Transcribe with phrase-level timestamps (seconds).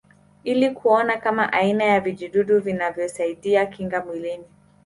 [0.43, 4.45] Ili kuona kama aina ya vijidudu vinavyosaidia kinga mwilini